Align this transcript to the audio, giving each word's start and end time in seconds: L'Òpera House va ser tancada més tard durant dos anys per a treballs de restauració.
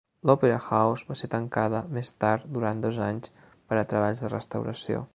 L'Òpera 0.27 0.55
House 0.67 1.09
va 1.09 1.17
ser 1.19 1.29
tancada 1.35 1.83
més 1.99 2.13
tard 2.25 2.49
durant 2.57 2.83
dos 2.87 3.01
anys 3.11 3.33
per 3.45 3.81
a 3.83 3.89
treballs 3.93 4.27
de 4.27 4.37
restauració. 4.39 5.09